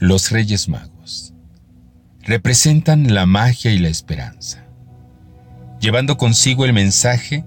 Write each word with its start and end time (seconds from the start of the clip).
Los 0.00 0.30
Reyes 0.30 0.68
Magos 0.68 1.34
representan 2.20 3.12
la 3.12 3.26
magia 3.26 3.72
y 3.72 3.80
la 3.80 3.88
esperanza, 3.88 4.64
llevando 5.80 6.16
consigo 6.16 6.64
el 6.64 6.72
mensaje 6.72 7.44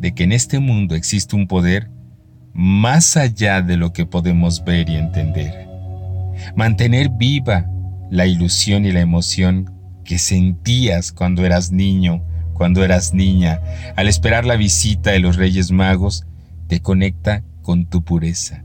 de 0.00 0.14
que 0.14 0.24
en 0.24 0.32
este 0.32 0.58
mundo 0.58 0.94
existe 0.94 1.36
un 1.36 1.46
poder 1.46 1.90
más 2.54 3.18
allá 3.18 3.60
de 3.60 3.76
lo 3.76 3.92
que 3.92 4.06
podemos 4.06 4.64
ver 4.64 4.88
y 4.88 4.94
entender. 4.94 5.68
Mantener 6.56 7.10
viva 7.10 7.66
la 8.10 8.24
ilusión 8.24 8.86
y 8.86 8.92
la 8.92 9.00
emoción 9.00 9.70
que 10.02 10.18
sentías 10.18 11.12
cuando 11.12 11.44
eras 11.44 11.72
niño, 11.72 12.24
cuando 12.54 12.82
eras 12.82 13.12
niña, 13.12 13.60
al 13.96 14.08
esperar 14.08 14.46
la 14.46 14.56
visita 14.56 15.10
de 15.10 15.20
los 15.20 15.36
Reyes 15.36 15.70
Magos, 15.70 16.24
te 16.68 16.80
conecta 16.80 17.44
con 17.60 17.84
tu 17.84 18.02
pureza, 18.02 18.64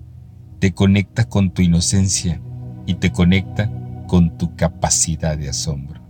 te 0.60 0.72
conecta 0.72 1.28
con 1.28 1.52
tu 1.52 1.62
inocencia, 1.62 2.40
y 2.88 2.96
te 2.96 3.12
conecta 3.12 3.70
con 4.08 4.36
tu 4.38 4.56
capacidad 4.56 5.38
de 5.38 5.50
asombro. 5.50 6.02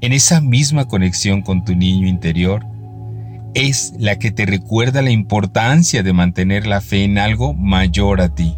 En 0.00 0.12
esa 0.12 0.40
misma 0.40 0.88
conexión 0.88 1.42
con 1.42 1.64
tu 1.64 1.76
niño 1.76 2.08
interior 2.08 2.64
es 3.54 3.94
la 3.98 4.18
que 4.18 4.32
te 4.32 4.46
recuerda 4.46 5.02
la 5.02 5.10
importancia 5.10 6.02
de 6.02 6.12
mantener 6.12 6.66
la 6.66 6.80
fe 6.80 7.04
en 7.04 7.18
algo 7.18 7.54
mayor 7.54 8.20
a 8.20 8.34
ti, 8.34 8.56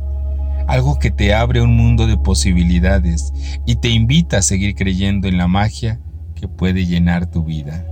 algo 0.69 0.99
que 0.99 1.11
te 1.11 1.35
abre 1.35 1.61
un 1.61 1.77
mundo 1.77 2.07
de 2.07 2.17
posibilidades 2.17 3.33
y 3.67 3.77
te 3.77 3.91
invita 3.91 4.39
a 4.39 4.43
seguir 4.43 4.75
creyendo 4.75 5.29
en 5.29 5.37
la 5.37 5.49
magia 5.49 6.01
que 6.35 6.49
puede 6.49 6.87
llenar 6.87 7.31
tu 7.31 7.45
vida. 7.45 7.85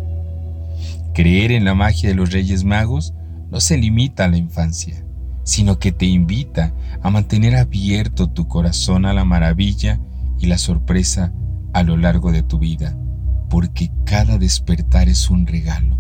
Creer 1.13 1.53
en 1.53 1.65
la 1.65 1.75
magia 1.75 2.09
de 2.09 2.15
los 2.15 2.33
Reyes 2.33 2.65
Magos 2.65 3.13
no 3.51 3.61
se 3.61 3.77
limita 3.77 4.25
a 4.25 4.29
la 4.29 4.37
infancia 4.37 5.05
sino 5.45 5.79
que 5.79 5.93
te 5.93 6.07
invita 6.07 6.73
a 7.03 7.11
mantener 7.11 7.55
abierto 7.55 8.29
tu 8.29 8.49
corazón 8.49 9.05
a 9.05 9.13
la 9.13 9.25
maravilla 9.25 10.01
y 10.39 10.47
la 10.47 10.59
sorpresa 10.59 11.33
a 11.73 11.83
lo 11.83 11.97
largo 11.97 12.33
de 12.33 12.43
tu 12.43 12.59
vida, 12.59 12.97
porque 13.49 13.91
cada 14.05 14.39
despertar 14.39 15.09
es 15.09 15.31
un 15.31 15.47
regalo, 15.47 15.99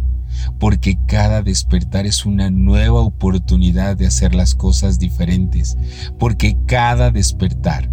porque 0.58 0.98
cada 1.06 1.42
despertar 1.42 2.06
es 2.06 2.27
una 2.27 2.50
nueva 2.50 3.00
oportunidad 3.00 3.96
de 3.96 4.06
hacer 4.06 4.34
las 4.34 4.55
cosas 4.55 4.98
diferentes, 4.98 5.77
porque 6.18 6.56
cada 6.66 7.11
despertar 7.11 7.90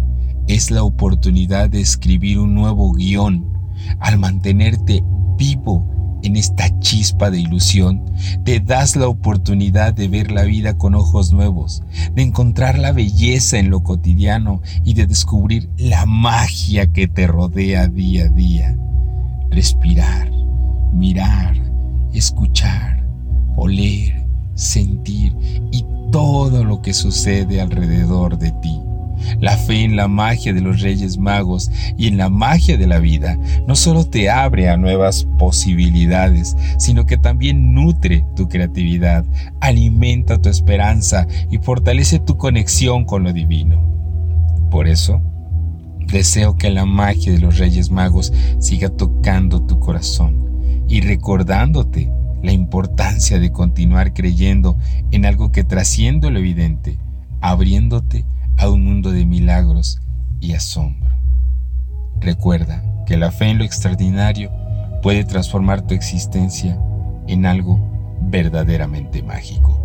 es 0.48 0.70
la 0.70 0.82
oportunidad 0.82 1.70
de 1.70 1.80
escribir 1.80 2.38
un 2.38 2.54
nuevo 2.54 2.92
guion. 2.92 3.52
Al 3.98 4.18
mantenerte 4.18 5.02
vivo 5.36 6.01
en 6.22 6.36
esta 6.36 6.78
chispa 6.80 7.30
de 7.30 7.40
ilusión, 7.40 8.02
te 8.44 8.60
das 8.60 8.96
la 8.96 9.08
oportunidad 9.08 9.94
de 9.94 10.08
ver 10.08 10.30
la 10.30 10.44
vida 10.44 10.76
con 10.78 10.94
ojos 10.94 11.32
nuevos, 11.32 11.82
de 12.14 12.22
encontrar 12.22 12.78
la 12.78 12.92
belleza 12.92 13.58
en 13.58 13.70
lo 13.70 13.82
cotidiano 13.82 14.62
y 14.84 14.94
de 14.94 15.06
descubrir 15.06 15.68
la 15.76 16.06
magia 16.06 16.86
que 16.92 17.08
te 17.08 17.26
rodea 17.26 17.88
día 17.88 18.24
a 18.24 18.28
día. 18.28 18.76
Respirar, 19.50 20.30
mirar, 20.92 21.56
escuchar, 22.12 23.04
oler, 23.56 24.24
sentir 24.54 25.34
y 25.70 25.84
todo 26.10 26.64
lo 26.64 26.82
que 26.82 26.94
sucede 26.94 27.60
alrededor 27.60 28.38
de 28.38 28.52
ti 28.52 28.80
la 29.40 29.56
fe 29.56 29.84
en 29.84 29.96
la 29.96 30.08
magia 30.08 30.52
de 30.52 30.60
los 30.60 30.80
Reyes 30.80 31.18
Magos 31.18 31.70
y 31.96 32.08
en 32.08 32.16
la 32.16 32.28
magia 32.28 32.76
de 32.76 32.86
la 32.86 32.98
vida 32.98 33.38
no 33.66 33.76
solo 33.76 34.04
te 34.04 34.30
abre 34.30 34.68
a 34.68 34.76
nuevas 34.76 35.26
posibilidades, 35.38 36.56
sino 36.78 37.06
que 37.06 37.16
también 37.16 37.74
nutre 37.74 38.24
tu 38.36 38.48
creatividad, 38.48 39.24
alimenta 39.60 40.40
tu 40.40 40.48
esperanza 40.48 41.26
y 41.50 41.58
fortalece 41.58 42.18
tu 42.18 42.36
conexión 42.36 43.04
con 43.04 43.24
lo 43.24 43.32
divino. 43.32 43.80
Por 44.70 44.88
eso, 44.88 45.20
deseo 46.06 46.56
que 46.56 46.70
la 46.70 46.86
magia 46.86 47.32
de 47.32 47.38
los 47.38 47.58
Reyes 47.58 47.90
Magos 47.90 48.32
siga 48.58 48.88
tocando 48.88 49.62
tu 49.62 49.78
corazón 49.78 50.84
y 50.88 51.00
recordándote 51.00 52.10
la 52.42 52.52
importancia 52.52 53.38
de 53.38 53.52
continuar 53.52 54.12
creyendo 54.12 54.76
en 55.10 55.26
algo 55.26 55.52
que 55.52 55.64
trasciende 55.64 56.30
lo 56.30 56.38
evidente, 56.38 56.98
abriéndote 57.40 58.24
a 58.62 58.70
un 58.70 58.84
mundo 58.84 59.10
de 59.10 59.24
milagros 59.24 60.00
y 60.38 60.52
asombro. 60.52 61.16
Recuerda 62.20 62.84
que 63.06 63.16
la 63.16 63.32
fe 63.32 63.46
en 63.46 63.58
lo 63.58 63.64
extraordinario 63.64 64.52
puede 65.02 65.24
transformar 65.24 65.84
tu 65.84 65.94
existencia 65.94 66.78
en 67.26 67.44
algo 67.44 67.80
verdaderamente 68.20 69.20
mágico. 69.20 69.84